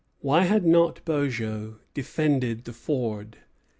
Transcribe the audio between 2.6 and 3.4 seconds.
the ford?